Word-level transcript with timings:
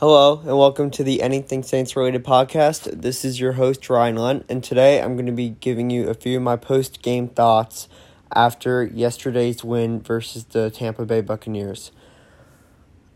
Hello, 0.00 0.38
and 0.46 0.56
welcome 0.56 0.92
to 0.92 1.02
the 1.02 1.20
Anything 1.20 1.64
Saints 1.64 1.96
related 1.96 2.22
podcast. 2.22 3.02
This 3.02 3.24
is 3.24 3.40
your 3.40 3.54
host, 3.54 3.90
Ryan 3.90 4.14
Lunt, 4.14 4.46
and 4.48 4.62
today 4.62 5.02
I'm 5.02 5.14
going 5.14 5.26
to 5.26 5.32
be 5.32 5.56
giving 5.58 5.90
you 5.90 6.08
a 6.08 6.14
few 6.14 6.36
of 6.36 6.42
my 6.44 6.54
post 6.54 7.02
game 7.02 7.26
thoughts 7.26 7.88
after 8.32 8.84
yesterday's 8.84 9.64
win 9.64 10.00
versus 10.00 10.44
the 10.44 10.70
Tampa 10.70 11.04
Bay 11.04 11.20
Buccaneers. 11.20 11.90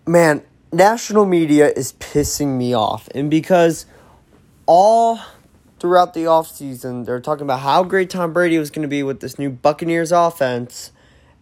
Man, 0.08 0.42
national 0.72 1.24
media 1.24 1.70
is 1.70 1.92
pissing 2.00 2.58
me 2.58 2.74
off, 2.74 3.08
and 3.14 3.30
because 3.30 3.86
all 4.66 5.20
throughout 5.78 6.14
the 6.14 6.24
offseason, 6.24 7.06
they're 7.06 7.20
talking 7.20 7.44
about 7.44 7.60
how 7.60 7.84
great 7.84 8.10
Tom 8.10 8.32
Brady 8.32 8.58
was 8.58 8.72
going 8.72 8.82
to 8.82 8.88
be 8.88 9.04
with 9.04 9.20
this 9.20 9.38
new 9.38 9.50
Buccaneers 9.50 10.10
offense, 10.10 10.90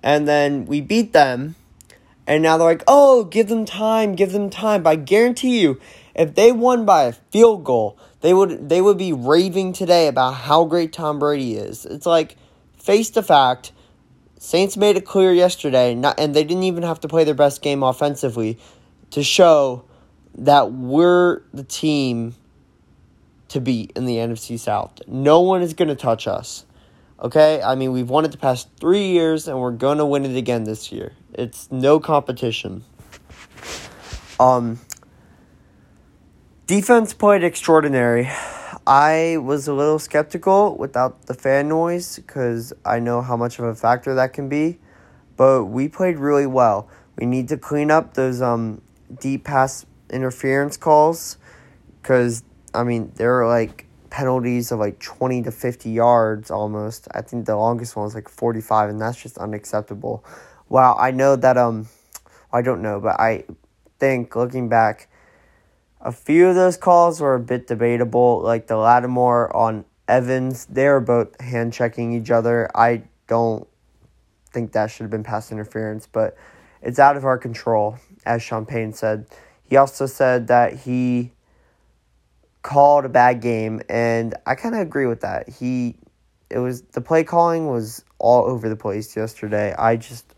and 0.02 0.29
then 0.29 0.66
we 0.66 0.82
beat 0.82 1.14
them 1.14 1.54
and 2.27 2.43
now 2.43 2.57
they're 2.59 2.66
like, 2.66 2.84
oh, 2.87 3.25
give 3.25 3.48
them 3.48 3.64
time, 3.64 4.14
give 4.14 4.32
them 4.32 4.50
time. 4.50 4.82
But 4.82 4.91
I 4.91 4.96
guarantee 4.96 5.61
you, 5.61 5.80
if 6.14 6.35
they 6.35 6.53
won 6.53 6.85
by 6.85 7.04
a 7.04 7.12
field 7.12 7.64
goal, 7.64 7.99
they 8.21 8.35
would 8.35 8.68
they 8.68 8.81
would 8.81 8.99
be 8.99 9.12
raving 9.12 9.72
today 9.72 10.07
about 10.07 10.32
how 10.32 10.64
great 10.64 10.93
Tom 10.93 11.18
Brady 11.18 11.54
is. 11.54 11.86
It's 11.86 12.07
like 12.07 12.36
face 12.76 13.11
the 13.11 13.22
fact. 13.22 13.72
Saints 14.39 14.76
made 14.76 14.96
it 14.96 15.04
clear 15.04 15.35
yesterday, 15.35 15.95
not, 15.95 16.18
and 16.18 16.35
they 16.35 16.45
didn't 16.45 16.62
even 16.62 16.82
have 16.82 17.00
to 17.00 17.09
play 17.09 17.25
their 17.25 17.35
best 17.35 17.61
game 17.61 17.82
offensively 17.82 18.59
to 19.11 19.23
show 19.23 19.84
that 20.34 20.73
we're 20.73 21.43
the 21.53 21.62
team 21.62 22.34
to 23.48 23.61
beat 23.61 23.93
in 23.96 24.07
the 24.07 24.17
NFC 24.17 24.59
South. 24.59 25.03
No 25.07 25.40
one 25.40 25.61
is 25.61 25.75
going 25.75 25.89
to 25.89 25.95
touch 25.95 26.26
us. 26.26 26.64
Okay? 27.21 27.61
I 27.63 27.75
mean, 27.75 27.93
we've 27.93 28.09
won 28.09 28.25
it 28.25 28.33
the 28.33 28.39
past 28.39 28.69
three 28.81 29.09
years, 29.09 29.49
and 29.49 29.61
we're 29.61 29.73
going 29.73 29.99
to 29.99 30.07
win 30.07 30.25
it 30.25 30.37
again 30.37 30.65
this 30.65 30.91
year. 30.91 31.13
It's 31.35 31.71
no 31.71 32.01
competition. 32.01 32.84
Um, 34.39 34.81
defense 36.67 37.12
played 37.12 37.45
extraordinary. 37.45 38.31
I 38.87 39.37
was 39.37 39.69
a 39.69 39.75
little 39.75 39.99
skeptical 39.99 40.77
without 40.77 41.27
the 41.27 41.35
fan 41.35 41.69
noise 41.69 42.17
because 42.17 42.73
I 42.85 42.99
know 42.99 43.21
how 43.21 43.37
much 43.37 43.59
of 43.59 43.67
a 43.67 43.75
factor 43.75 44.15
that 44.15 44.33
can 44.33 44.49
be, 44.49 44.79
but 45.37 45.67
we 45.67 45.89
played 45.89 46.17
really 46.17 46.47
well. 46.47 46.89
We 47.17 47.27
need 47.27 47.49
to 47.49 47.59
clean 47.59 47.91
up 47.91 48.15
those 48.15 48.41
um 48.41 48.81
deep 49.21 49.45
pass 49.45 49.84
interference 50.09 50.77
calls 50.77 51.37
because 52.01 52.43
I 52.73 52.84
mean 52.84 53.12
they're 53.17 53.47
like 53.47 53.87
penalties 54.11 54.72
of 54.72 54.78
like 54.78 54.98
20 54.98 55.42
to 55.42 55.50
50 55.50 55.91
yards 55.91 56.50
almost. 56.50 57.08
I 57.12 57.22
think 57.22 57.47
the 57.47 57.56
longest 57.56 57.97
one 57.97 58.05
was 58.05 58.14
like 58.14 58.28
45 58.28 58.91
and 58.91 59.00
that's 59.00 59.20
just 59.20 59.39
unacceptable. 59.39 60.25
Wow, 60.69 60.97
I 60.98 61.11
know 61.11 61.36
that 61.36 61.56
um 61.56 61.89
I 62.53 62.62
don't 62.62 62.83
know, 62.83 63.00
but 63.00 63.19
I 63.20 63.44
think 63.98 64.34
looking 64.34 64.69
back 64.69 65.08
a 66.00 66.12
few 66.12 66.48
of 66.48 66.55
those 66.55 66.77
calls 66.77 67.20
were 67.20 67.34
a 67.34 67.41
bit 67.41 67.66
debatable, 67.66 68.41
like 68.41 68.66
the 68.66 68.77
Lattimore 68.77 69.55
on 69.55 69.84
Evans. 70.08 70.66
They 70.66 70.88
were 70.88 71.00
both 71.00 71.41
hand 71.41 71.72
checking 71.72 72.12
each 72.12 72.31
other. 72.31 72.69
I 72.75 73.03
don't 73.27 73.69
think 74.53 74.72
that 74.72 74.91
should 74.91 75.05
have 75.05 75.11
been 75.11 75.22
pass 75.22 75.53
interference, 75.53 76.08
but 76.11 76.36
it's 76.83 76.98
out 76.98 77.16
of 77.16 77.25
our 77.25 77.38
control, 77.38 77.98
as 78.25 78.42
Sean 78.42 78.66
Payton 78.66 78.94
said. 78.94 79.27
He 79.62 79.77
also 79.77 80.06
said 80.06 80.48
that 80.48 80.81
he 80.81 81.33
called 82.62 83.05
a 83.05 83.08
bad 83.08 83.41
game, 83.41 83.80
and 83.89 84.34
I 84.47 84.55
kind 84.55 84.75
of 84.75 84.80
agree 84.80 85.06
with 85.06 85.20
that. 85.20 85.48
He, 85.48 85.97
it 86.50 86.58
was 86.58 86.83
the 86.83 87.00
play 87.00 87.25
calling 87.25 87.69
was 87.69 88.05
all 88.19 88.44
over 88.44 88.69
the 88.69 88.77
place 88.77 89.16
yesterday. 89.16 89.75
I 89.78 89.97
just, 89.97 90.34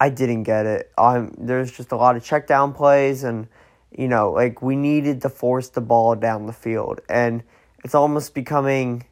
I 0.00 0.08
didn't 0.10 0.44
get 0.44 0.66
it. 0.66 0.92
Um, 0.96 1.34
there's 1.38 1.72
just 1.72 1.92
a 1.92 1.96
lot 1.96 2.16
of 2.16 2.24
check 2.24 2.46
down 2.46 2.72
plays, 2.72 3.24
and 3.24 3.48
you 3.90 4.08
know, 4.08 4.30
like 4.32 4.62
we 4.62 4.76
needed 4.76 5.22
to 5.22 5.28
force 5.28 5.68
the 5.68 5.80
ball 5.80 6.14
down 6.14 6.46
the 6.46 6.52
field, 6.52 7.00
and 7.08 7.42
it's 7.84 7.94
almost 7.94 8.34
becoming 8.34 9.04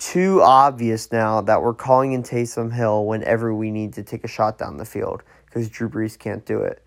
too 0.00 0.40
obvious 0.42 1.12
now 1.12 1.42
that 1.42 1.62
we're 1.62 1.74
calling 1.74 2.12
in 2.12 2.22
Taysom 2.22 2.72
Hill 2.72 3.04
whenever 3.04 3.54
we 3.54 3.70
need 3.70 3.92
to 3.94 4.02
take 4.02 4.24
a 4.24 4.28
shot 4.28 4.56
down 4.56 4.78
the 4.78 4.86
field 4.86 5.22
because 5.44 5.68
Drew 5.68 5.90
Brees 5.90 6.18
can't 6.18 6.44
do 6.46 6.60
it. 6.60 6.82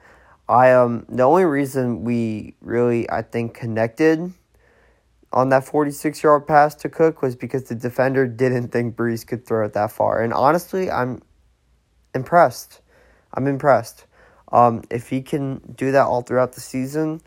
I 0.53 0.71
um 0.73 1.07
the 1.09 1.23
only 1.23 1.45
reason 1.45 2.03
we 2.03 2.53
really 2.61 3.09
I 3.09 3.23
think 3.23 3.55
connected 3.55 4.31
on 5.31 5.49
that 5.49 5.65
46 5.65 6.21
yard 6.21 6.45
pass 6.45 6.75
to 6.75 6.89
Cook 6.89 7.23
was 7.23 7.35
because 7.35 7.63
the 7.63 7.73
defender 7.73 8.27
didn't 8.27 8.67
think 8.67 8.95
Brees 8.95 9.25
could 9.25 9.47
throw 9.47 9.65
it 9.65 9.73
that 9.73 9.91
far. 9.91 10.21
And 10.21 10.31
honestly, 10.31 10.91
I'm 10.91 11.23
impressed. 12.13 12.81
I'm 13.33 13.47
impressed. 13.47 14.05
Um, 14.51 14.83
if 14.91 15.09
he 15.09 15.23
can 15.23 15.59
do 15.75 15.91
that 15.91 16.05
all 16.05 16.21
throughout 16.21 16.53
the 16.53 16.61
season 16.61 17.21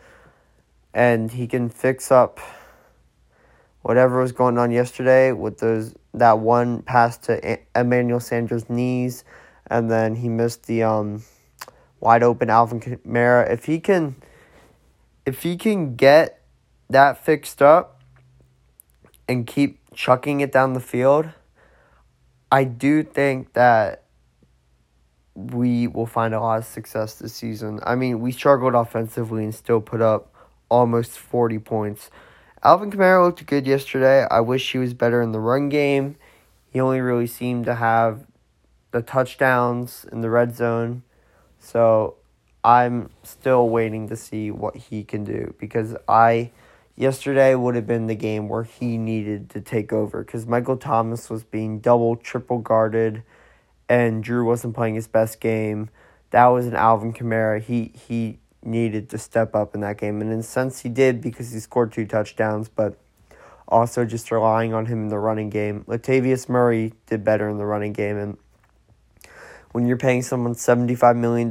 and 0.94 1.28
he 1.32 1.48
can 1.48 1.68
fix 1.68 2.12
up 2.12 2.38
whatever 3.82 4.20
was 4.20 4.30
going 4.30 4.56
on 4.56 4.70
yesterday 4.70 5.32
with 5.32 5.58
those 5.58 5.96
that 6.14 6.38
one 6.38 6.80
pass 6.82 7.18
to 7.18 7.58
Emmanuel 7.74 8.20
Sanders' 8.20 8.70
knees 8.70 9.24
and 9.66 9.90
then 9.90 10.14
he 10.14 10.28
missed 10.28 10.68
the 10.68 10.84
um 10.84 11.24
wide 12.00 12.22
open 12.22 12.50
Alvin 12.50 12.80
Kamara. 12.80 13.50
If 13.50 13.64
he 13.66 13.80
can, 13.80 14.16
if 15.24 15.42
he 15.42 15.56
can 15.56 15.96
get 15.96 16.40
that 16.88 17.24
fixed 17.24 17.62
up 17.62 18.00
and 19.28 19.46
keep 19.46 19.80
chucking 19.94 20.40
it 20.40 20.52
down 20.52 20.74
the 20.74 20.80
field, 20.80 21.30
I 22.50 22.64
do 22.64 23.02
think 23.02 23.54
that 23.54 24.04
we 25.34 25.86
will 25.86 26.06
find 26.06 26.32
a 26.32 26.40
lot 26.40 26.58
of 26.58 26.64
success 26.64 27.16
this 27.16 27.34
season. 27.34 27.80
I 27.84 27.94
mean, 27.94 28.20
we 28.20 28.32
struggled 28.32 28.74
offensively 28.74 29.44
and 29.44 29.54
still 29.54 29.80
put 29.80 30.00
up 30.00 30.32
almost 30.68 31.18
40 31.18 31.58
points. 31.58 32.10
Alvin 32.62 32.90
Kamara 32.90 33.24
looked 33.24 33.44
good 33.46 33.66
yesterday. 33.66 34.26
I 34.30 34.40
wish 34.40 34.72
he 34.72 34.78
was 34.78 34.94
better 34.94 35.20
in 35.20 35.32
the 35.32 35.40
run 35.40 35.68
game. 35.68 36.16
He 36.70 36.80
only 36.80 37.00
really 37.00 37.26
seemed 37.26 37.66
to 37.66 37.74
have 37.74 38.26
the 38.92 39.02
touchdowns 39.02 40.06
in 40.10 40.20
the 40.22 40.30
red 40.30 40.56
zone. 40.56 41.02
So 41.66 42.14
I'm 42.62 43.10
still 43.24 43.68
waiting 43.68 44.08
to 44.08 44.16
see 44.16 44.52
what 44.52 44.76
he 44.76 45.02
can 45.02 45.24
do 45.24 45.52
because 45.58 45.96
I 46.06 46.52
yesterday 46.94 47.56
would 47.56 47.74
have 47.74 47.88
been 47.88 48.06
the 48.06 48.14
game 48.14 48.48
where 48.48 48.62
he 48.62 48.96
needed 48.96 49.50
to 49.50 49.60
take 49.60 49.92
over 49.92 50.22
because 50.22 50.46
Michael 50.46 50.76
Thomas 50.76 51.28
was 51.28 51.42
being 51.42 51.80
double, 51.80 52.14
triple 52.14 52.58
guarded, 52.58 53.24
and 53.88 54.22
Drew 54.22 54.46
wasn't 54.46 54.76
playing 54.76 54.94
his 54.94 55.08
best 55.08 55.40
game. 55.40 55.90
That 56.30 56.46
was 56.46 56.66
an 56.66 56.76
Alvin 56.76 57.12
Kamara. 57.12 57.60
He 57.60 57.90
he 58.08 58.38
needed 58.62 59.10
to 59.10 59.18
step 59.18 59.56
up 59.56 59.74
in 59.74 59.80
that 59.80 59.98
game, 59.98 60.20
and 60.20 60.30
in 60.32 60.38
a 60.38 60.44
sense 60.44 60.82
he 60.82 60.88
did 60.88 61.20
because 61.20 61.50
he 61.50 61.58
scored 61.58 61.90
two 61.90 62.06
touchdowns, 62.06 62.68
but 62.68 62.96
also 63.66 64.04
just 64.04 64.30
relying 64.30 64.72
on 64.72 64.86
him 64.86 65.02
in 65.02 65.08
the 65.08 65.18
running 65.18 65.50
game. 65.50 65.84
Latavius 65.88 66.48
Murray 66.48 66.92
did 67.06 67.24
better 67.24 67.48
in 67.48 67.58
the 67.58 67.66
running 67.66 67.92
game, 67.92 68.16
and 68.16 68.36
when 69.72 69.86
you're 69.86 69.96
paying 69.96 70.22
someone 70.22 70.54
$75 70.54 71.16
million, 71.16 71.50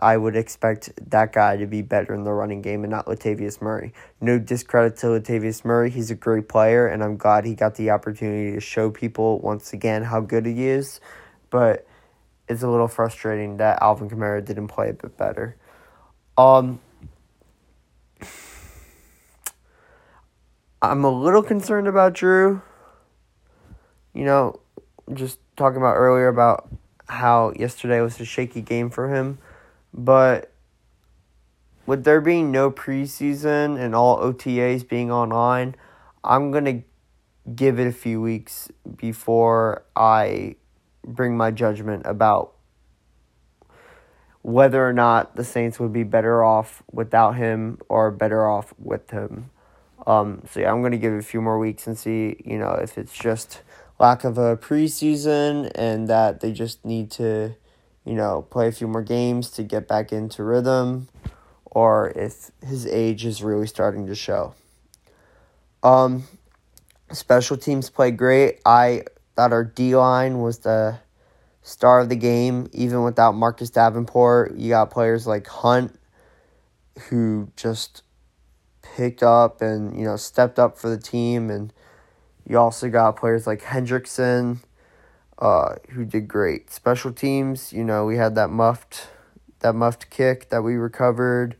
I 0.00 0.16
would 0.16 0.36
expect 0.36 0.92
that 1.10 1.32
guy 1.32 1.56
to 1.56 1.66
be 1.66 1.82
better 1.82 2.14
in 2.14 2.24
the 2.24 2.32
running 2.32 2.62
game 2.62 2.84
and 2.84 2.90
not 2.90 3.06
Latavius 3.06 3.60
Murray. 3.60 3.92
No 4.20 4.38
discredit 4.38 4.96
to 4.98 5.06
Latavius 5.06 5.64
Murray. 5.64 5.90
He's 5.90 6.10
a 6.10 6.14
great 6.14 6.48
player, 6.48 6.86
and 6.86 7.02
I'm 7.02 7.16
glad 7.16 7.44
he 7.44 7.54
got 7.54 7.74
the 7.74 7.90
opportunity 7.90 8.52
to 8.52 8.60
show 8.60 8.90
people 8.90 9.40
once 9.40 9.72
again 9.72 10.04
how 10.04 10.20
good 10.20 10.46
he 10.46 10.66
is. 10.66 11.00
But 11.50 11.86
it's 12.48 12.62
a 12.62 12.68
little 12.68 12.88
frustrating 12.88 13.56
that 13.56 13.82
Alvin 13.82 14.08
Kamara 14.08 14.44
didn't 14.44 14.68
play 14.68 14.90
a 14.90 14.92
bit 14.92 15.16
better. 15.16 15.56
Um, 16.38 16.80
I'm 20.80 21.04
a 21.04 21.10
little 21.10 21.42
concerned 21.42 21.88
about 21.88 22.12
Drew. 22.12 22.62
You 24.14 24.24
know, 24.24 24.60
just 25.12 25.38
talking 25.56 25.78
about 25.78 25.94
earlier 25.94 26.28
about 26.28 26.68
how 27.08 27.52
yesterday 27.56 28.00
was 28.00 28.20
a 28.20 28.24
shaky 28.24 28.62
game 28.62 28.90
for 28.90 29.14
him, 29.14 29.38
but 29.92 30.52
with 31.86 32.04
there 32.04 32.20
being 32.20 32.50
no 32.50 32.70
preseason 32.70 33.78
and 33.78 33.94
all 33.94 34.18
OTAs 34.18 34.86
being 34.86 35.10
online, 35.10 35.76
I'm 36.24 36.50
going 36.50 36.64
to 36.64 36.82
give 37.54 37.78
it 37.78 37.86
a 37.86 37.92
few 37.92 38.20
weeks 38.20 38.70
before 38.96 39.84
I 39.94 40.56
bring 41.04 41.36
my 41.36 41.52
judgment 41.52 42.02
about 42.04 42.54
whether 44.42 44.86
or 44.86 44.92
not 44.92 45.36
the 45.36 45.44
Saints 45.44 45.78
would 45.78 45.92
be 45.92 46.02
better 46.02 46.42
off 46.44 46.82
without 46.92 47.36
him 47.36 47.78
or 47.88 48.10
better 48.10 48.48
off 48.48 48.74
with 48.78 49.10
him. 49.10 49.50
Um, 50.06 50.42
so 50.50 50.60
yeah, 50.60 50.70
I'm 50.70 50.82
going 50.82 50.92
to 50.92 50.98
give 50.98 51.12
it 51.12 51.18
a 51.18 51.22
few 51.22 51.40
more 51.40 51.58
weeks 51.58 51.86
and 51.86 51.98
see, 51.98 52.36
you 52.44 52.58
know, 52.58 52.72
if 52.72 52.96
it's 52.96 53.16
just 53.16 53.62
lack 53.98 54.24
of 54.24 54.38
a 54.38 54.56
preseason 54.56 55.70
and 55.74 56.08
that 56.08 56.40
they 56.40 56.52
just 56.52 56.84
need 56.84 57.10
to, 57.12 57.54
you 58.04 58.14
know, 58.14 58.42
play 58.42 58.68
a 58.68 58.72
few 58.72 58.86
more 58.86 59.02
games 59.02 59.50
to 59.50 59.62
get 59.62 59.88
back 59.88 60.12
into 60.12 60.42
rhythm 60.42 61.08
or 61.64 62.12
if 62.16 62.50
his 62.66 62.86
age 62.86 63.24
is 63.24 63.42
really 63.42 63.66
starting 63.66 64.06
to 64.06 64.14
show. 64.14 64.54
Um, 65.82 66.24
special 67.12 67.56
teams 67.56 67.90
played 67.90 68.16
great. 68.16 68.60
I 68.64 69.04
thought 69.36 69.52
our 69.52 69.64
D 69.64 69.94
line 69.94 70.40
was 70.40 70.58
the 70.60 70.98
star 71.62 72.00
of 72.00 72.08
the 72.08 72.16
game, 72.16 72.68
even 72.72 73.02
without 73.02 73.34
Marcus 73.34 73.70
Davenport. 73.70 74.56
You 74.56 74.70
got 74.70 74.90
players 74.90 75.26
like 75.26 75.46
Hunt 75.46 75.98
who 77.08 77.50
just 77.56 78.02
picked 78.80 79.22
up 79.22 79.60
and 79.60 79.98
you 79.98 80.06
know 80.06 80.16
stepped 80.16 80.58
up 80.58 80.78
for 80.78 80.88
the 80.88 80.98
team, 80.98 81.50
and 81.50 81.72
you 82.48 82.58
also 82.58 82.88
got 82.88 83.16
players 83.16 83.46
like 83.46 83.62
Hendrickson, 83.62 84.58
uh, 85.38 85.76
who 85.90 86.04
did 86.04 86.28
great. 86.28 86.70
Special 86.70 87.12
teams, 87.12 87.72
you 87.72 87.84
know, 87.84 88.06
we 88.06 88.16
had 88.16 88.34
that 88.36 88.50
muffed 88.50 89.08
that 89.60 89.74
muffed 89.74 90.10
kick 90.10 90.50
that 90.50 90.62
we 90.62 90.74
recovered, 90.74 91.56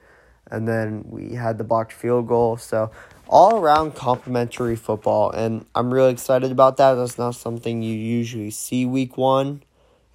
and 0.50 0.68
then 0.68 1.02
we 1.06 1.34
had 1.34 1.58
the 1.58 1.64
blocked 1.64 1.92
field 1.92 2.28
goal. 2.28 2.56
So 2.56 2.90
all 3.28 3.56
around 3.56 3.94
complimentary 3.94 4.76
football, 4.76 5.30
and 5.30 5.66
I'm 5.74 5.92
really 5.92 6.12
excited 6.12 6.52
about 6.52 6.76
that. 6.76 6.94
That's 6.94 7.18
not 7.18 7.34
something 7.34 7.82
you 7.82 7.94
usually 7.94 8.50
see 8.50 8.86
week 8.86 9.16
one, 9.16 9.62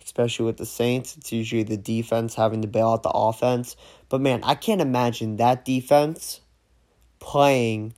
especially 0.03 0.45
with 0.45 0.57
the 0.57 0.65
Saints. 0.65 1.18
It's 1.18 1.31
usually 1.31 1.63
the 1.63 1.77
defense 1.77 2.35
having 2.35 2.62
to 2.62 2.68
bail 2.68 2.89
out 2.89 3.03
the 3.03 3.09
offense. 3.09 3.75
But 4.07 4.21
man, 4.21 4.41
I 4.44 4.56
can't 4.56 4.81
imagine 4.81 5.38
that 5.38 5.65
defense 5.65 6.39
playing 7.19 7.94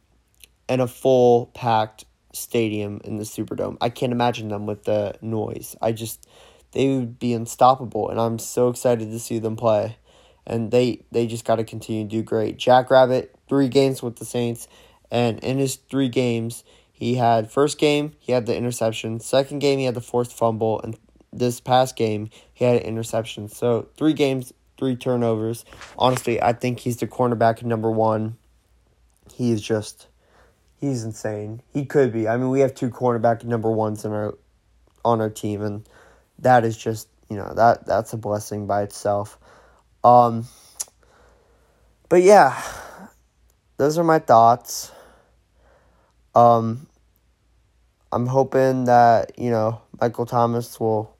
in 0.67 0.79
a 0.79 0.87
full 0.87 1.47
packed 1.47 2.05
stadium 2.33 2.99
in 3.03 3.17
the 3.17 3.23
Superdome. 3.23 3.77
I 3.79 3.89
can't 3.89 4.11
imagine 4.11 4.49
them 4.49 4.65
with 4.65 4.83
the 4.83 5.15
noise. 5.21 5.75
I 5.81 5.91
just 5.91 6.27
they 6.71 6.89
would 6.89 7.19
be 7.19 7.33
unstoppable 7.33 8.09
and 8.09 8.19
I'm 8.19 8.39
so 8.39 8.67
excited 8.69 9.11
to 9.11 9.19
see 9.19 9.39
them 9.39 9.55
play. 9.55 9.97
And 10.45 10.71
they 10.71 11.05
they 11.11 11.27
just 11.27 11.45
got 11.45 11.55
to 11.55 11.63
continue 11.63 12.03
to 12.03 12.09
do 12.09 12.21
great. 12.23 12.57
Jack 12.57 12.89
Rabbit 12.89 13.35
3 13.47 13.69
games 13.69 14.03
with 14.03 14.17
the 14.17 14.25
Saints 14.25 14.67
and 15.09 15.39
in 15.39 15.59
his 15.59 15.75
3 15.75 16.09
games 16.09 16.63
he 16.91 17.15
had 17.15 17.51
first 17.51 17.77
game 17.77 18.13
he 18.19 18.31
had 18.31 18.45
the 18.45 18.55
interception, 18.55 19.19
second 19.19 19.59
game 19.59 19.79
he 19.79 19.85
had 19.85 19.95
the 19.95 20.01
forced 20.01 20.33
fumble 20.33 20.81
and 20.81 20.97
this 21.31 21.59
past 21.59 21.95
game 21.95 22.29
he 22.53 22.65
had 22.65 22.77
an 22.77 22.83
interception. 22.83 23.47
So 23.47 23.87
3 23.97 24.13
games, 24.13 24.51
3 24.77 24.95
turnovers. 24.95 25.63
Honestly, 25.97 26.41
I 26.41 26.53
think 26.53 26.79
he's 26.79 26.97
the 26.97 27.07
cornerback 27.07 27.63
number 27.63 27.91
1. 27.91 28.37
He 29.33 29.51
is 29.51 29.61
just 29.61 30.07
he's 30.83 31.05
insane. 31.05 31.61
He 31.71 31.85
could 31.85 32.11
be. 32.11 32.27
I 32.27 32.35
mean, 32.35 32.49
we 32.49 32.59
have 32.59 32.75
two 32.75 32.89
cornerback 32.89 33.45
number 33.45 33.71
ones 33.71 34.03
in 34.03 34.11
our 34.11 34.37
on 35.05 35.21
our 35.21 35.29
team, 35.29 35.61
and 35.61 35.87
that 36.39 36.65
is 36.65 36.77
just 36.77 37.07
you 37.29 37.37
know 37.37 37.53
that 37.55 37.85
that's 37.85 38.11
a 38.11 38.17
blessing 38.17 38.67
by 38.67 38.83
itself. 38.83 39.37
Um, 40.03 40.45
but 42.09 42.21
yeah, 42.21 42.61
those 43.77 43.97
are 43.97 44.03
my 44.03 44.19
thoughts. 44.19 44.91
Um, 46.35 46.87
I'm 48.11 48.27
hoping 48.27 48.83
that 48.85 49.39
you 49.39 49.51
know 49.51 49.81
Michael 50.01 50.25
Thomas 50.25 50.81
will 50.81 51.15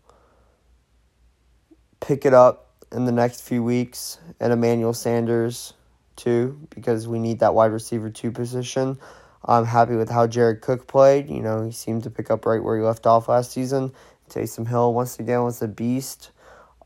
pick 2.02 2.26
it 2.26 2.34
up 2.34 2.76
in 2.92 3.06
the 3.06 3.14
next 3.14 3.42
few 3.42 3.64
weeks, 3.64 4.20
and 4.42 4.52
Emmanuel 4.52 4.94
Sanders 4.94 5.74
too, 6.18 6.68
because 6.76 7.08
we 7.08 7.18
need 7.18 7.40
that 7.40 7.54
wide 7.56 7.72
receiver 7.72 8.10
two 8.10 8.32
position. 8.32 9.00
I'm 9.46 9.66
happy 9.66 9.96
with 9.96 10.10
how 10.10 10.28
Jared 10.28 10.62
Cook 10.62 10.88
played. 10.88 11.30
You 11.30 11.42
know, 11.42 11.66
he 11.66 11.72
seemed 11.72 12.04
to 12.04 12.10
pick 12.10 12.32
up 12.32 12.46
right 12.46 12.64
where 12.64 12.78
he 12.78 12.84
left 12.84 13.06
off 13.06 13.28
last 13.28 13.52
season. 13.52 13.92
Taysom 14.30 14.68
Hill 14.68 14.94
once 14.94 15.20
again 15.20 15.44
was 15.44 15.62
a 15.62 15.68
beast. 15.68 16.32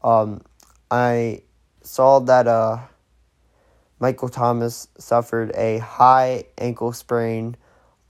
Um, 0.03 0.41
I 0.89 1.41
saw 1.81 2.19
that 2.19 2.47
uh, 2.47 2.79
Michael 3.99 4.29
Thomas 4.29 4.87
suffered 4.97 5.51
a 5.55 5.77
high 5.79 6.45
ankle 6.57 6.93
sprain, 6.93 7.55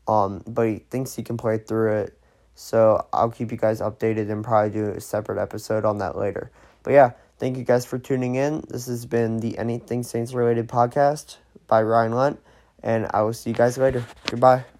um, 0.07 0.43
but 0.47 0.67
he 0.67 0.77
thinks 0.89 1.15
he 1.15 1.23
can 1.23 1.37
play 1.37 1.57
through 1.57 1.97
it. 1.97 2.19
So 2.55 3.05
I'll 3.13 3.29
keep 3.29 3.51
you 3.51 3.57
guys 3.57 3.81
updated 3.81 4.31
and 4.31 4.43
probably 4.43 4.71
do 4.71 4.89
a 4.89 5.01
separate 5.01 5.39
episode 5.39 5.85
on 5.85 5.99
that 5.99 6.17
later. 6.17 6.51
But 6.83 6.93
yeah, 6.93 7.11
thank 7.37 7.57
you 7.57 7.63
guys 7.63 7.85
for 7.85 7.99
tuning 7.99 8.35
in. 8.35 8.63
This 8.69 8.87
has 8.87 9.05
been 9.05 9.39
the 9.39 9.57
Anything 9.57 10.03
Saints 10.03 10.33
related 10.33 10.67
podcast 10.67 11.37
by 11.67 11.83
Ryan 11.83 12.13
Lunt 12.13 12.39
and 12.83 13.07
I 13.13 13.21
will 13.21 13.33
see 13.33 13.51
you 13.51 13.55
guys 13.55 13.77
later. 13.77 14.03
Goodbye. 14.29 14.76